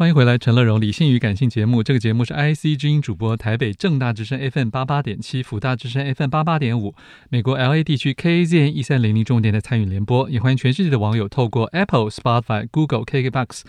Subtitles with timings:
[0.00, 1.82] 欢迎回来，陈乐融理性与感性节目。
[1.82, 6.94] 这个节目是 IC 之音主播，台北正大之声 FM 八八点七，辅大之声 FM 八八点五，
[7.28, 10.30] 美国 LA 地区 kzn 一三零零重点的参与联播。
[10.30, 13.60] 也欢迎全世界的网友透过 Apple、Spotify、Google、KKBox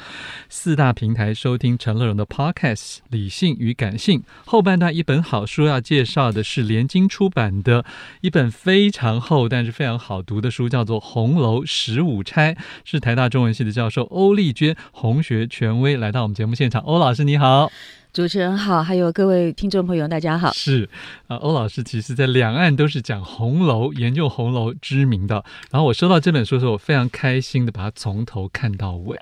[0.48, 2.76] 四大平台收听陈乐融的 Podcast
[3.10, 4.20] 《理性与感性》。
[4.46, 7.84] 后半段一本好书要介绍的是联经出版的
[8.22, 12.54] 一本非常厚但是非常好读的书，叫做《红楼十五钗》，
[12.86, 16.21] 是台大中文系的教授欧丽娟，红学权威来到。
[16.22, 17.72] 我们节目现场，欧老师你好，
[18.14, 20.52] 主持人好，还有各位听众朋友，大家好。
[20.54, 20.88] 是
[21.28, 25.44] 啊，欧老师其实在两岸都是讲红楼、研究红楼知名的。
[25.72, 29.20] 然后我收到这本书的时候，我非常开心的把它从头看到尾。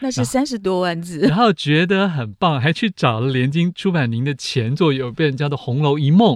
[0.00, 6.34] 那是三十多万字，然后觉得很棒，还去找了联经出版您的前作，有被人叫做《红楼一梦》，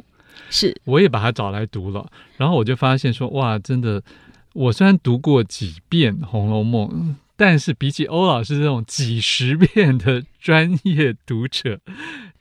[0.48, 2.06] 是，我也把它找来读了。
[2.36, 4.02] 然后我就发现说，哇，真的，
[4.54, 6.88] 我虽然读过几遍《红楼梦》。
[7.36, 11.80] 但是比起欧老师这种几十遍的专业读者，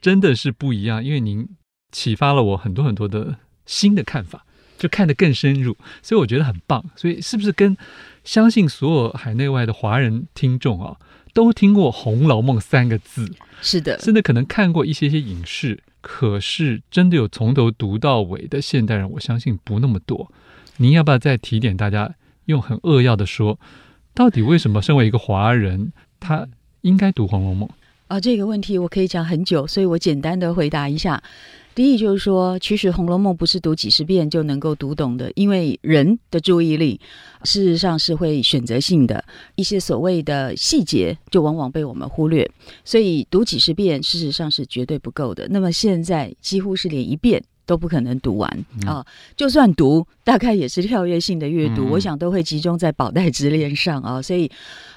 [0.00, 1.04] 真的是不一样。
[1.04, 1.46] 因为您
[1.92, 4.46] 启发了我很多很多的新的看法，
[4.78, 6.82] 就看得更深入，所以我觉得很棒。
[6.96, 7.76] 所以是不是跟
[8.24, 10.96] 相信所有海内外的华人听众啊，
[11.34, 13.30] 都听过《红楼梦》三个字？
[13.60, 20.32] 是的，真的可能看过一些些影视，可是真的有从头读到尾的现代人，我相信不那么多。
[20.78, 22.14] 您要不要再提点大家，
[22.46, 23.58] 用很扼要的说？
[24.16, 26.48] 到底为什么身为一个华人，他
[26.80, 27.68] 应该读《红楼梦》
[28.08, 28.18] 啊？
[28.18, 31.22] 这个问题我可以讲很久，所以我简单的回答一下。
[31.74, 36.98] 第一就是说，其实《红楼梦》不是读几十遍就能够读懂的，因为人的注意力
[37.44, 39.22] 事实上是会选择性的，
[39.54, 42.50] 一些所谓的细节就往往被我们忽略，
[42.86, 45.46] 所以读几十遍事实上是绝对不够的。
[45.50, 47.44] 那么现在几乎是连一遍。
[47.66, 49.04] 都不可能读完啊！
[49.36, 54.22] 就算读，大概也是跳跃性的阅读，嗯、我想都会集中在宝黛之恋上啊。
[54.22, 54.50] 所以，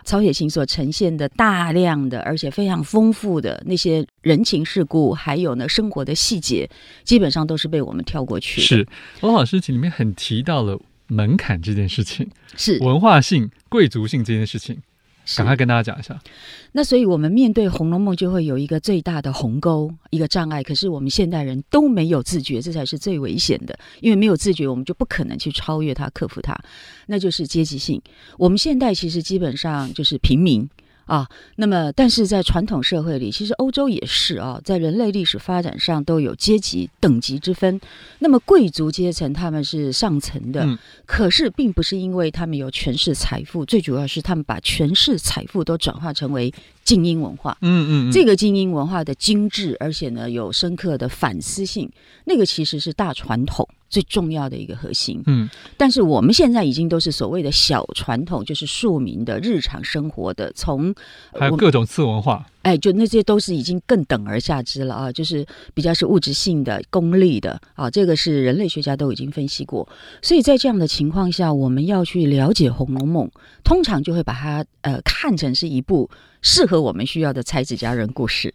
[0.05, 6.69] 曹雪芹所呈现的大量的而且非常丰富的那些人情世故，还有呢生活的细节，
[7.03, 8.67] 基本上都是被我们跳过去的。
[8.67, 8.87] 是，
[9.21, 14.77] 欧老师里面很提到了门槛这件事情，是文化性、贵族性这件事情。
[15.37, 16.19] 赶快跟大家讲一下。
[16.71, 20.61] 那所以，我们面对《红楼梦》就会有一个最大的鸿沟，一个障碍。
[20.61, 23.77] 可是我们现代人都没有自觉，这才是最危险的。
[24.01, 26.55] 因为没有自觉，我们就不可能去超越它、克服它。
[27.07, 28.01] 那就是阶级性。
[28.37, 30.69] 我们现代其实基本上就是平民。
[31.09, 37.81] 啊，那么，但是在传统社会里，其实欧洲也是啊，在人类历史发展上都有阶级等级之分。
[38.19, 40.77] 那么贵族阶层他们是上层的，嗯、
[41.07, 46.53] 可是并不是因为他们有权势财富，最主要是他们把权势财富都转化成为
[46.83, 47.57] 精英文化。
[47.61, 51.91] 嗯嗯，嗯，这个精英文化的精致，而且呢有深刻的反思性，
[52.25, 53.67] 那个其实是大传统。
[53.89, 60.93] 最重要的一个核心，嗯，但是我们现在已经都是所谓的小传统，就是庶民的日常生活的，从
[61.33, 69.87] 还有各种次文化，哎，就那些都是已经更等而下之了啊，就是比较是物质性的、功利的啊，这个是人类学家都已经分析过，
[70.21, 73.27] 所以在这样的情况下，我们要去了解《红楼梦》，
[73.63, 76.07] 通常就会把它呃看成是一部
[76.41, 78.53] 适合我们需要的才子佳人故事。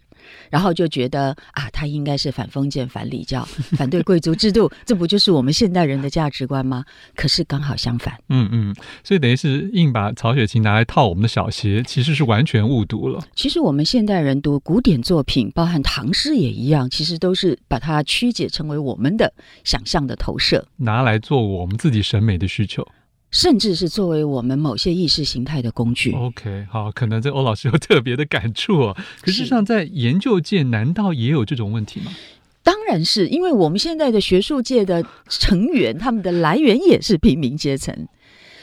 [0.50, 3.44] 然后就觉得啊，他应该是反封建、反礼教、
[3.76, 6.84] 反对贵族制度，这不就是我们现代人的价值观吗？
[7.14, 8.14] 可是刚好相反。
[8.28, 13.24] 嗯嗯，所以等于是硬把曹雪芹拿来套我们的小鞋，其实是完全误读了。
[13.34, 19.32] 其实我们现代人读古典作品，包含唐诗也一样，其实都是把它曲解成为我们的
[19.64, 22.86] 想象的投射，拿来做我们自己审美的需求。
[23.34, 26.12] 甚至是作为我们某些意识形态的工具。
[26.12, 28.97] OK，好，可能这欧老师有特别的感触哦。
[29.21, 32.12] 可是，实上在研究界，难道也有这种问题吗？
[32.62, 38.06] 当然是，因为我们现在的学术界的成员，他们的来源也是平民阶层，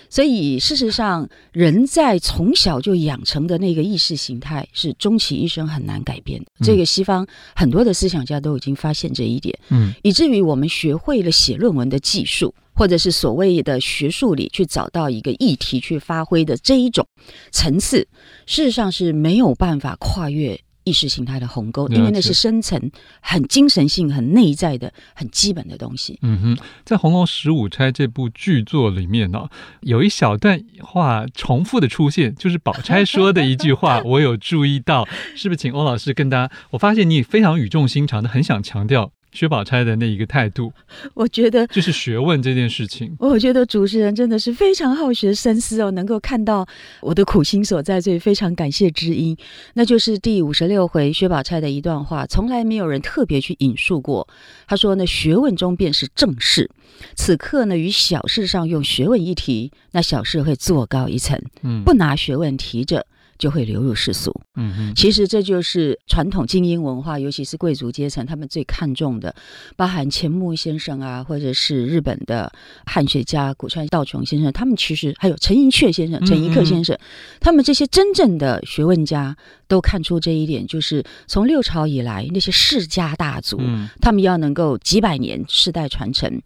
[0.10, 6.46] 所以事实上，人在从小就养成的那个意识形态，是终其一生很难改变的。
[6.62, 6.64] 嗯。
[6.64, 12.56] 这个西方很多的思想家都已经发现这一点，嗯，以至于我们学会了写论文的技术。
[12.74, 17.06] 或者是所谓的学术里去找到一个议题去发挥的这一种
[17.52, 18.08] 层次，
[18.46, 22.92] 事实上是没有办法跨越意识形态的鸿沟，因为那是深层、
[23.22, 26.18] 很精神性、很内在的、很基本的东西。
[26.24, 29.50] 嗯哼，在《红楼十五钗》这部剧作里面呢、哦，
[29.82, 35.58] 有一小段话重复的出现，就是宝钗说的一句话， 我有注意到，是不是？
[35.58, 39.12] 请欧老师跟大家，我发现你非常语重心长的，很想强调。
[39.32, 40.72] 薛宝钗的那一个态度，
[41.14, 43.16] 我觉得就是学问这件事情。
[43.20, 46.68] 我觉得主持人真的是非常好学深思哦，能够看到
[47.02, 49.36] 我的苦心所在，所以非常感谢知音。
[49.74, 54.28] 那就是第五十六回薛宝钗的一段话，从来没有人特别去引述过。
[54.68, 56.70] 他说呢，学问中便是正事，
[57.16, 61.42] 此刻呢与小事上用学问一提，那小事会坐高一层。
[61.64, 63.06] 嗯，不拿学问提着。
[63.42, 64.32] 就会流入世俗。
[64.56, 69.34] 嗯嗯，其实这就是传统精英文化，尤其是贵族阶层，他们最看重的，
[69.76, 72.52] 包含钱穆先生啊，或者是日本的
[72.86, 79.36] 汉学家古川道琼先生，他们其实还有陈寅恪先生、陈寅恪先生，嗯嗯，他们这些真正的学问家
[79.68, 86.40] 都看出这一点，就是从六朝以来那些世家大族，嗯、他们要能够几百年世代传承。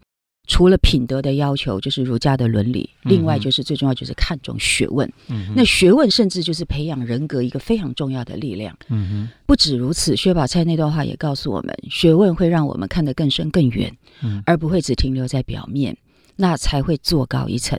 [0.46, 5.10] 除了品德的要求，就是儒家的伦理；另外就是最重要，就是看重学问。
[5.28, 8.76] 嗯、那学问甚至就是培养人格一个非常重要的力量。
[8.88, 15.96] 嗯哼，不止如此，薛宝钗那段话也告诉我们，学问会让我们看得更深更远，嗯、而不会只停留在表面，
[16.36, 17.76] 那才会坐高一层。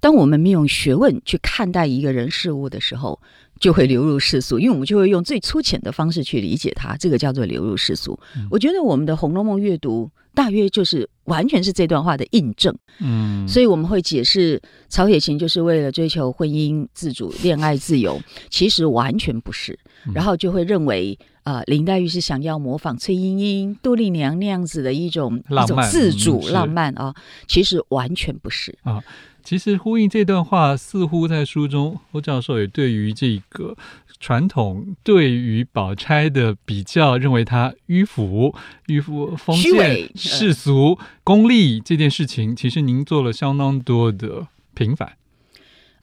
[0.00, 3.20] 当我们没有用学问去看待一个人事物的时候，
[3.60, 8.18] 就会流入世俗，因为我们就会用最粗浅的方式去理解它，这个叫做流入世俗。
[8.36, 10.10] 嗯、我觉得我们的《红楼梦》阅读。
[10.36, 19.78] 大约就是完全是这段话的印证，嗯，所以我们会解释曹雪芹就是为了追求婚姻自主、恋爱自由，其实完全不是，
[20.14, 27.14] 然后就会认为啊、呃，林黛玉是想要模仿崔莺莺、杜丽娘那样子的一种浪漫一种自主浪漫啊，
[27.46, 29.00] 其实完全不是啊。
[29.44, 33.76] 其实呼应这段话，似乎在书中，欧教授也对于这个
[34.18, 38.52] 传统对于宝钗的比较，认为她迂腐、
[38.88, 45.12] 迂腐、封建、世俗、功利这件事情，其实您做了相当多的平反。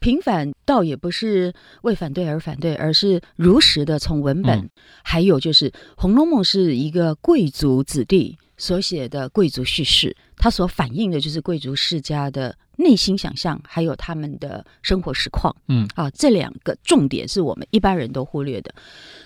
[0.03, 1.53] 平反倒也不是
[1.83, 4.69] 为反对而反对，而是如实的从文本，嗯、
[5.01, 12.53] 还有就是《红楼梦》是一个贵族子弟所写的贵族叙事，它所反映的就是贵族世家的。
[12.75, 18.73] 内心想象，还有他们的生活实况，嗯啊，这两个重点是我们一般人都忽略的。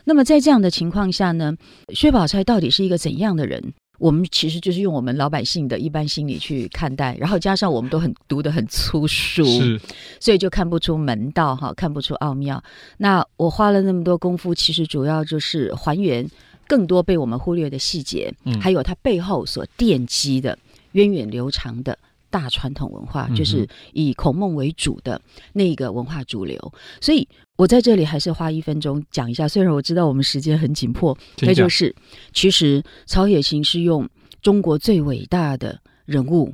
[0.03, 1.55] 那么在这样的情况下呢，
[1.95, 3.73] 薛宝钗到底是一个怎样的人？
[3.97, 9.81] 我们其实就是用我们老百姓的一般心理去看待，然后加上我们都很读的很粗疏，是
[10.19, 12.63] 所以就看不出门道哈，看不出奥妙。
[12.97, 16.29] 那我花了那么多功夫，其实主要就是还原
[16.67, 20.57] 更多被我们忽略的细节，嗯，还有它背后所奠基的
[20.91, 21.97] 源远流长的。
[22.39, 25.19] 大传统文化就是以孔孟为主的
[25.53, 29.47] 那个文化主流，所以我在这里还是花一分钟讲一下。
[29.47, 31.95] 虽然我知道我们时间很紧迫，那就是
[32.33, 34.07] 其实曹雪芹是用
[34.43, 36.53] 中国最伟大的人物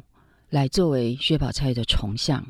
[0.49, 2.41] 来作为薛宝钗的重像。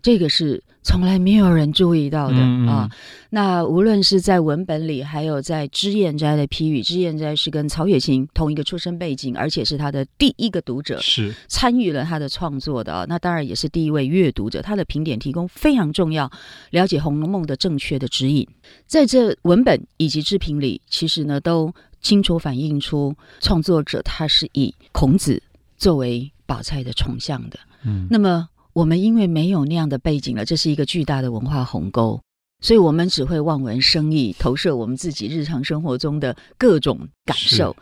[0.00, 2.88] 这个是从来没有人注意到的、啊！
[3.30, 13.04] 那无论是在文本里，还有在脂砚斋的批语，脂砚斋是跟曹雪芹同一个出身背景，而且是他的第一个读者，是参与了他的创作的啊。
[13.08, 16.30] 那当然也是第一位阅读者，他的评点提供非常重要，
[16.70, 18.46] 了解《红楼梦》的正确的指引。
[18.86, 25.42] 在这文本以及制评里，其实呢都清楚反映出创作者他是以孔子
[25.76, 27.58] 作为宝钗的重像的。
[27.82, 28.48] 嗯，那么。
[28.78, 32.22] 我们因为没有那样的背景了，这是一个巨大的文化鸿沟，
[32.60, 37.74] 所以我们只会望文生义，投射我们自己日常生活中的各种感受，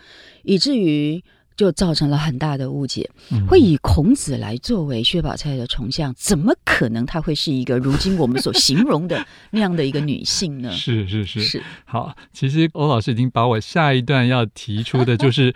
[0.43, 1.23] 以至于
[1.55, 3.11] 就造成了很大的误解。
[3.31, 10.73] 嗯、会以孔子来作为薛宝钗的重像，怎么可能她会是一个如今我们所形容的那样的一个女性呢？
[10.73, 11.63] 是是是是。
[11.85, 15.55] 好，其实欧老师已经把我下一段要提出的就是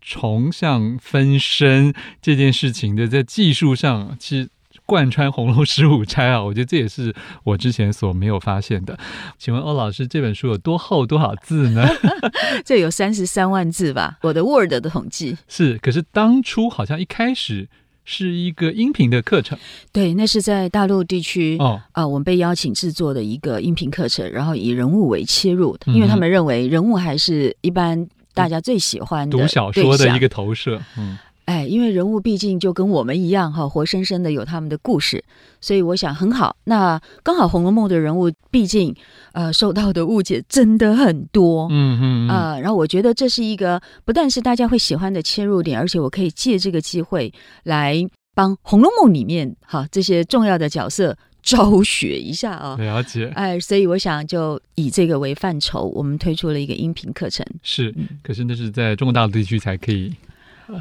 [0.00, 4.48] 重像分身这件事情的在技术上，其实。
[4.90, 7.14] 贯穿红楼十五钗啊， 我觉得这也是
[7.44, 8.98] 我之前所没有发现的。
[9.38, 11.86] 请问欧老师，这本书有多厚多少字呢？
[12.66, 14.18] 这有三十三万字吧？
[14.22, 15.78] 我的 Word 的统计是。
[15.78, 17.68] 可是当初好像一开始
[18.04, 19.56] 是一个音频的课程，
[19.92, 31.16] 对，那是在大陆地区哦啊、呃，我们被邀请制作的一个音频课程，然后以人物为切入，因为他们认为人物还是一般大家最喜欢的、嗯、读小说的一个投射，嗯。
[31.50, 35.24] 哎，因为人物毕竟就跟我们一样哈，活生生的有他们的故事，
[35.60, 36.54] 所以我想很好。
[36.62, 38.94] 那刚好《红楼梦》的人物毕竟
[39.32, 47.32] 呃受到的误解真的很多，嗯嗯啊、呃，然后我觉得这是一个不但是大家会喜欢的切入点，而且我可以借这个机会
[47.64, 47.96] 来
[48.32, 52.76] 帮《红楼梦》里面哈这些重要的角色 昭雪一下啊。
[52.78, 53.26] 了解。
[53.34, 57.44] 哎，所以我想就以这个为范畴，我们推出了一个音频课程。
[57.64, 57.92] 是，
[58.22, 60.14] 可是那是在中国大陆地区才可以。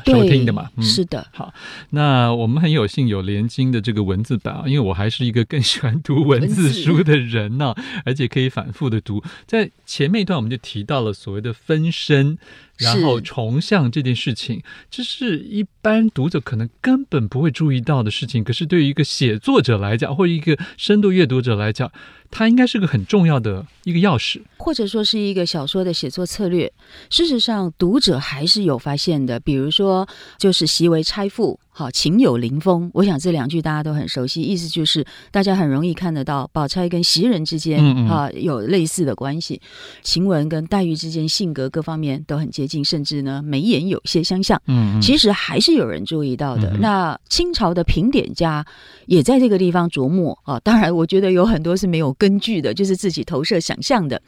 [0.05, 1.25] 收听的嘛，嗯、是的。
[1.31, 1.53] 好，
[1.91, 9.24] 那我们很有幸有连经的这个文字版啊，因为我还是一个更喜欢读文字书的人呢、啊，而且可以反复的读。
[9.46, 12.38] 在前面一段我们就提到了所谓的分身，
[12.79, 21.91] 然后重向这件事情，这是一般读者可能根本不会注意到的事情，可是对于一个写作者来讲，或者一个深度阅读者来讲。
[22.31, 26.71] 它应该是个很重要的一个钥匙，或者说是一个小说的写作策略。
[27.09, 30.07] 事实上，读者还是有发现的，比如说，
[30.38, 31.59] 就是习为钗赋。
[31.79, 39.62] 好，情有灵风，我想这两句大家都很熟悉，意思就是大家很容易看得到，宝钗跟袭人之间嗯嗯啊有类似的关系，
[40.03, 44.62] 晴雯跟黛玉之间性格各方面都很接近，甚至呢眉眼有些相像。
[44.67, 46.69] 嗯，嗯，其实还是有人注意到的。
[46.81, 48.65] 那清朝的评点家
[49.05, 54.21] 也在这个地方琢磨啊，当然我觉得有很多是没有根据的，就是自己投射想象的。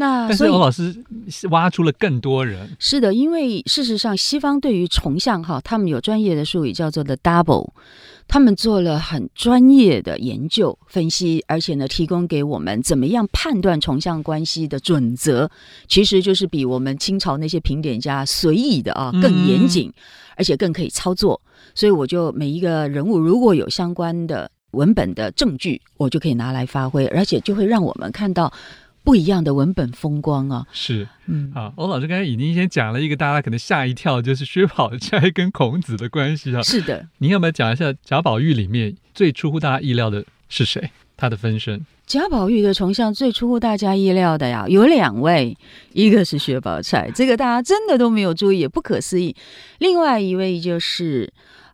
[0.00, 0.96] 那但是欧老师
[1.50, 7.68] 挖出了更多人，是的，因为事实上西方对于重像哈，他们有专业的术语叫做 the double，
[8.26, 15.50] 他们做了很专业的研究分析，而且呢提供给我们怎么样判断重像关系的准则，
[15.86, 19.94] 其实就是比我们清朝那些评点家随意的啊更严谨，嗯、
[20.36, 21.38] 而且更可以操作。
[21.74, 28.50] 所以我就每一个人物如果有相关的文本的证据，我就可以拿来发挥，而且就会让我们看到。
[29.10, 36.62] 不一样的文本风光啊，是，嗯，啊，欧老师刚才已经先讲了一个大家可能吓一跳，就是薛宝钗 跟孔子的关系啊。
[36.62, 40.92] 是的，您要不要讲一下贾宝玉里面最出乎大家意料的是谁？
[41.16, 41.84] 他的分身？
[42.06, 45.58] 贾宝玉的重像最出乎大家意料的呀，有两位，
[45.92, 49.34] 一个是薛宝钗，这个大家真的都没有注意，也不可思议。
[49.78, 51.32] 另外一位就是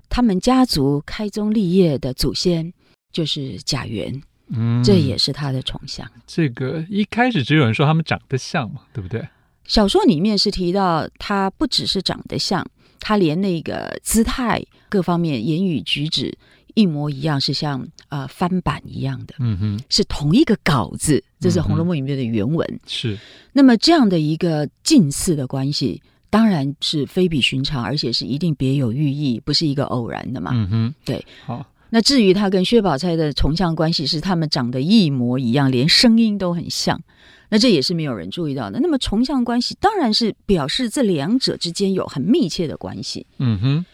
[0.08, 2.72] 他们家族开宗立业的祖先，
[3.12, 4.22] 就是贾元。
[4.48, 6.08] 嗯，这也是他的重像。
[6.26, 9.26] 这个一开始只有人说他们长得像嘛，对不对？
[9.64, 12.64] 小说里面是提到他不只是长得像，
[13.00, 16.36] 他连那个姿态各方面、言语举止
[16.74, 19.34] 一模一样，是像啊、呃、翻版一样的。
[19.40, 22.64] 嗯哼，是同一个稿子，这是《红楼梦》里面的原文。
[22.70, 23.18] 嗯、是。
[23.52, 26.00] 那么这样的一个近似的关系，
[26.30, 30.52] 当然是非比寻常，而且是一定别有寓意，不是一个偶然的嘛。
[30.54, 31.26] 嗯哼，对。
[31.44, 31.66] 好。
[31.90, 37.00] 那至于他跟薛宝钗的重像关系，是他们长得一模一样，连声音都很像。
[37.48, 38.80] 那这也是没有人注意到的。
[38.80, 43.26] 那么重像关系当然是表示这两者之间有很密切的关系。
[43.38, 43.86] 嗯哼。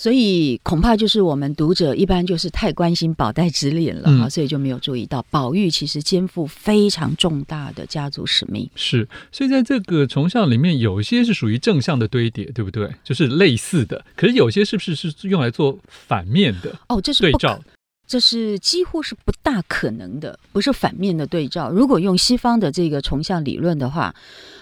[0.00, 8.66] 所以恐怕就是我们读者一般就是太关心宝黛之恋了哈，嗯、所以就没有注意到宝玉其实肩负非常重大的家族使命。
[8.74, 12.90] 是，所以在这个重像里面，有一些是属于正向的堆叠，对不对？
[13.04, 16.74] 就是类似的，可是有些是不是是用来做反面的？
[16.88, 17.60] 哦，这是对照，
[18.06, 21.68] 这是几乎是不大可能的，不是反面的对照。
[21.68, 24.14] 如果用西方的这个重像理论的话，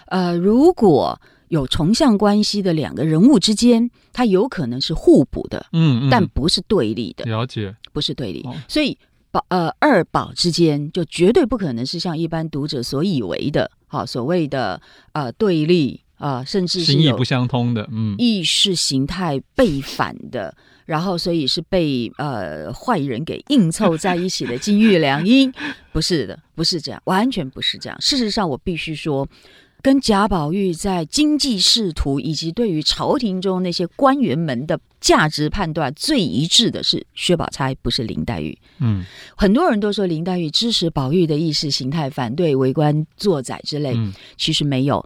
[0.08, 1.20] 呃，如果。
[1.48, 7.24] 有重向关系的两个人物之间，它有可能是互补的，嗯，嗯，但不是对立的。
[7.24, 8.42] 了解，不是对立。
[8.42, 8.98] 哦、所以
[9.30, 14.78] 宝呃二宝之间就绝对不可能是像一般读者所以为的，好、哦、所谓的
[15.12, 25.50] 呃对立啊、呃，甚至是心意不相通的，嗯，意识形态背反的，然后所以是被呃坏人给硬凑 在一起的金玉良姻，
[25.94, 27.98] 不是的，不是这样，完全不是这样。
[28.02, 29.26] 事实上，我必须说。
[29.80, 38.58] 跟贾宝玉在经济仕途以及对于朝廷中那些官员们的价值判断最一致的是薛宝钗，不是林黛玉。
[38.78, 39.04] 嗯，
[39.36, 43.92] 很多人都说林黛玉支持宝玉的意识形态，反对为官作宰之类。
[43.94, 45.04] 嗯，其实没有，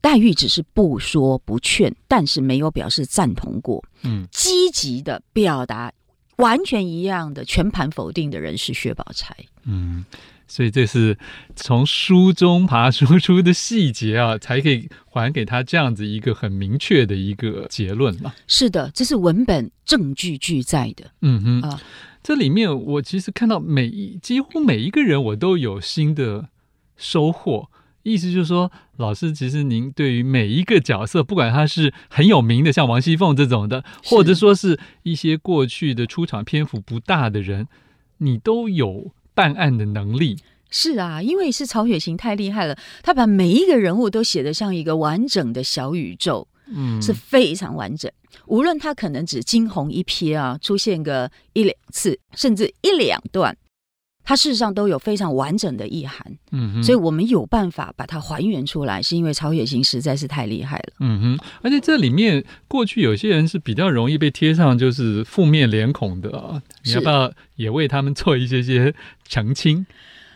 [0.00, 3.82] 黛玉只是不说不劝，但是没有表示赞同过。
[4.02, 5.92] 嗯，积极的表达
[6.38, 9.36] 完全一样的全盘否定的人是薛宝钗。
[9.64, 10.04] 嗯。
[10.48, 11.16] 所以这是
[11.54, 18.32] 从书中爬输出的细节啊，才可以还给他这样子一个很明确的一个结论嘛。
[18.46, 21.10] 是的，这是文本证据俱在的。
[21.20, 21.80] 嗯哼啊，
[22.22, 26.48] 这里面我其实看到每一几乎每一个人，我都有新的
[26.96, 27.68] 收获。
[28.04, 37.68] 意思就是说，老师其实您对于每一个角色，不管他是很有名的，像王熙凤这种的，或者说是一些过去的出场篇幅不大的人，
[38.18, 39.12] 你都有。
[39.38, 40.36] 办案的能力
[40.68, 48.10] 是啊，因为是曹雪芹太厉害了，他把每一个人物都写得像一个完整的小宇宙，嗯，是非常完整。
[48.46, 53.56] 无论他可能只惊鸿一瞥啊，出现个一两次，甚至一两段。
[54.28, 61.46] 它事实上都有非常完整的意涵，嗯哼，所以我们有办法把它还原出来，是因为曹雪芹实在是太厉害了，嗯哼。
[61.62, 68.94] 而且这里面过去有些人是比较容易被贴上就是负面脸孔的啊，你要不要也为他们做一些些
[69.26, 69.86] 澄清？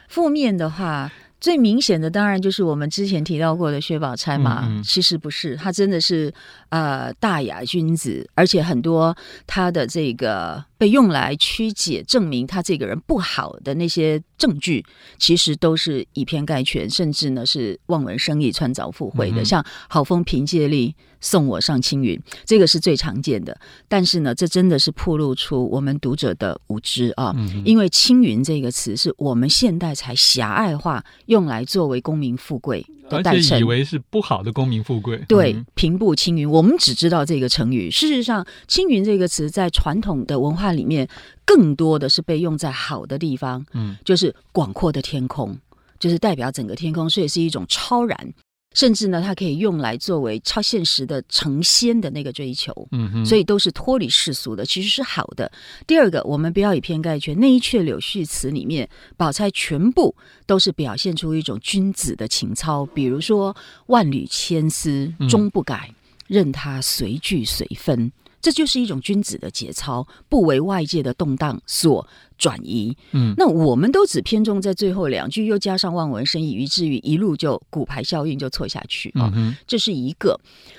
[0.08, 1.12] 负面的话。
[1.42, 6.32] 最明显的当然就是我们之前提到过的薛宝钗嘛，嗯嗯，其实不是，他真的是
[6.68, 9.12] 呃大雅君子，而且很多
[9.44, 14.84] 他的这个被用来曲解证明他这个人不好的那些证据，
[15.16, 20.96] 其实都是以偏概全，甚至呢是望文生义、穿凿附会的，像好风凭借力。
[21.24, 23.56] 送我上青云，这个是最常见的。
[23.86, 27.32] 但是呢，这真的是暴露出我们读者的无知啊！
[27.36, 35.16] 嗯、因为“青云”这个词是我们现代才狭隘化，用来作为功名富贵的代称，以为是不好的功名富贵。
[35.28, 37.88] 对，平步青云，我们只知道这个成语。
[37.88, 41.08] 事实上，青云这个词在传统的文化里面，
[41.44, 43.64] 更多的是被用在好的地方。
[43.72, 45.56] 嗯，就是广阔的天空，
[45.98, 48.34] 就是代表整个天空，所以是一种超然。
[48.74, 55.52] 甚至呢，它可以用来作为超现实的成仙的那个追求，嗯哼，所以都是脱离世俗的，其实是好的。
[55.86, 63.54] 第二个，我们不要以偏概全，那一阙柳絮词里面，宝钗全部都是表现出一种君子的情操，比如说
[63.88, 65.94] 万缕千丝终不改，嗯、
[66.28, 68.10] 任它随聚随分。
[68.42, 72.04] 这就是一种君子的节操，不为外界的动荡所
[72.36, 72.94] 转移。
[73.12, 79.30] 嗯，那我们都只偏重在最后两句，又加上望文生义，以至于一路就骨牌效应就错下去啊。
[79.36, 80.38] 嗯、这是一个。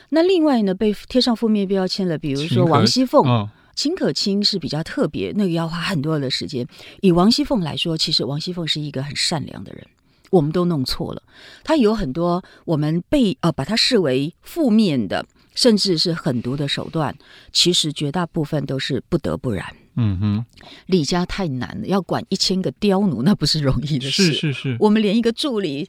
[0.10, 6.68] 那另外呢，被贴上负面标签了，比如说王熙凤、哦、秦可卿是比较特别，那个要花很多的时间。
[7.00, 9.88] 以王熙凤来说，其实王熙凤是一个很善良的人，
[10.32, 11.24] 我们都弄错了。
[11.64, 15.26] 她有很多我们被呃把她视为负面的。
[15.56, 17.16] 甚至是狠毒的手段，
[17.52, 19.66] 其实绝大部分都是不得不然。
[19.96, 20.46] 嗯哼，
[20.88, 24.34] 李家太难了，要管一千个刁奴，那不是容易的事。
[24.34, 25.88] 是是是，我们连一个助理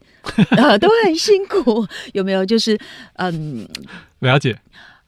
[0.51, 2.45] 啊 都很辛苦，有没有？
[2.45, 2.79] 就是
[3.15, 3.67] 嗯，
[4.19, 4.61] 了解。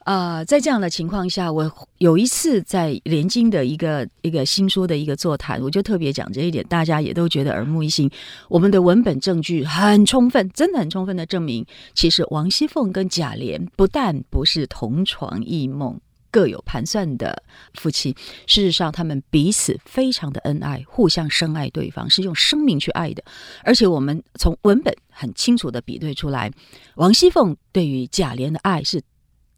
[0.07, 8.09] 啊、呃，在这样的情况下，我有一次在连经的一个一个新书的一个座谈，我就特别讲这一点，大家也都觉得耳目一新。
[8.49, 17.43] 我们的文本证据很充分，真的很充分的证明，其实王熙凤跟贾琏不但不是同床异梦、各有盘算的
[17.75, 18.15] 夫妻，
[18.47, 23.25] 事实上他们彼此非常的恩爱，互相深爱对方，是用生命去爱的。
[23.65, 26.49] 而且我们从文本很清楚的比对出来，
[26.95, 29.03] 王熙凤对于贾琏的爱是。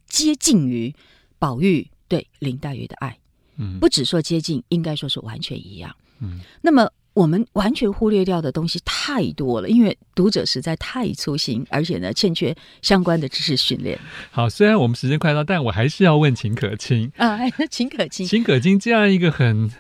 [0.09, 0.95] 接近于
[1.39, 3.19] 宝玉对林黛玉的爱，
[3.57, 5.95] 嗯，不只说接近，应该说是完全一样。
[6.21, 13.99] 嗯，那么我们完全忽略掉的东西太多了，因为读者实在太粗心，而且呢，欠缺相关的知识训练。
[14.31, 17.39] 好，虽然我们时间快到，但我还是要问秦可卿 啊，
[17.71, 19.71] 秦可卿，秦可卿这样一个很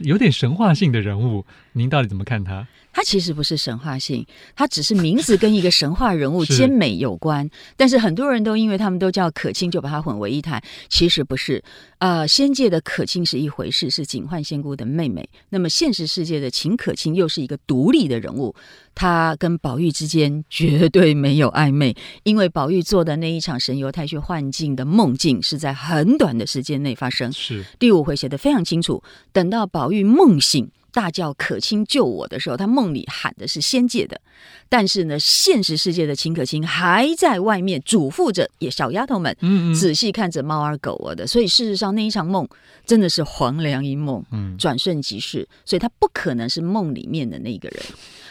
[0.00, 2.66] 有点神话性的人物，您到底怎么看他？
[2.96, 7.44] 他其实不是神话性，它只是名字跟一个神话人物 兼美有关。
[7.44, 10.62] 是但是很多人都因为他们都叫可卿，就把它混为一谈。
[10.88, 11.62] 其实不是，
[11.98, 15.28] 呃，仙界的可卿是一回事，是警幻仙姑的妹妹。
[15.50, 18.54] 那么现实世界的秦可卿又是一个独立的人物，
[18.94, 27.30] 他跟宝玉之间绝对没有暧昧，因为宝玉做的那一场神游太虚幻境的梦境是在很短的时间内发生。
[27.30, 29.02] 是第五回写的非常清楚，
[29.34, 30.70] 等到宝玉梦醒。
[30.96, 34.18] 大叫“可卿救我”的时候，他梦里喊的是仙界的，
[34.66, 41.26] 但是呢，现实世界的秦可卿还在外面嘱咐着也小丫头们，嗯嗯，仔细看着猫儿狗儿的。
[41.26, 42.48] 所以事实上那一场梦
[42.86, 45.46] 真的是黄粱一梦，嗯，转瞬即逝。
[45.66, 47.82] 所以他不可能是梦里面的那个人，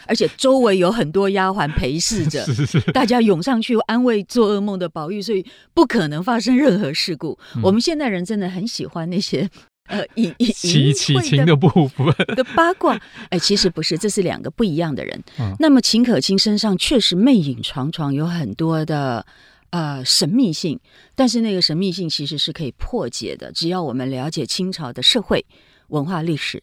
[0.08, 7.38] 而且周围有很多丫鬟陪侍着， 是是是，大家涌上去安慰做噩梦的宝玉，所以不可能发生任何事故。
[7.54, 9.48] 嗯、我们现代人真的很喜欢那些。
[9.86, 12.98] 呃，以以奇奇情的部分的八卦，
[13.30, 15.22] 哎，其实不是，这是两个不一样的人。
[15.38, 19.24] 嗯、那么秦可卿身上确实魅影幢幢，有很多的
[19.70, 20.78] 呃神秘性，
[21.14, 25.44] 但是那个神秘性其实是可以破解的，只要我们了解清朝的社会
[25.88, 26.62] 文化历史。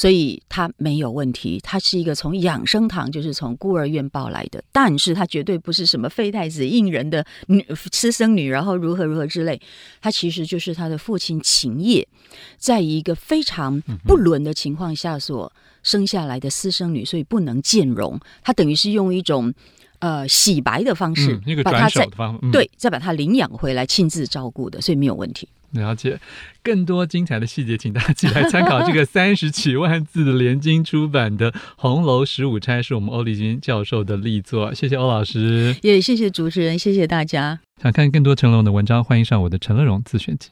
[0.00, 9.60] 所以他没有问题，他是一个从养生堂，就是从孤儿院抱来的，但是他绝对不是什么废太子应人的女私生女，然后如何如何之类，
[10.00, 12.08] 他其实就是他的父亲秦业，
[12.56, 19.52] 在一个非常不伦的情况下所生下来的私生女，所以不能见容，他等于是用一种
[19.98, 22.08] 呃洗白的方式，嗯、把他再、
[22.40, 25.46] 嗯、对再把他领养回来，亲自照顾的，所以没有问题。
[25.72, 26.18] 了解
[26.62, 34.74] 更多精彩的细节，请大家来参考这个 三十几万字的联经出版的《红楼十五钗》，是我们欧丽君教授的力作。
[34.74, 37.60] 谢谢欧老师，也谢谢主持人，谢谢大家。
[37.82, 40.48] 想看更多陈乐融的文章，欢迎上我的陈乐融自选集。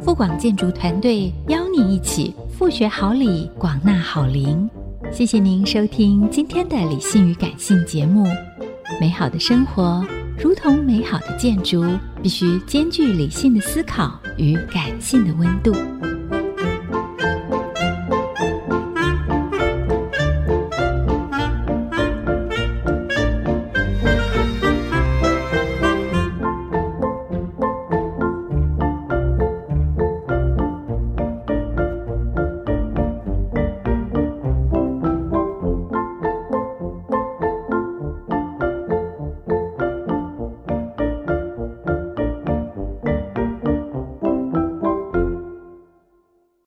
[0.00, 4.68] 富广建筑团队邀你一起复学好礼，广纳好邻。
[5.12, 8.24] 谢谢您收听今天的理性与感性节目。
[9.00, 10.06] 美好的生活。
[10.38, 11.84] 如同美好的建筑，
[12.22, 15.74] 必须兼具理性的思考与感性的温度。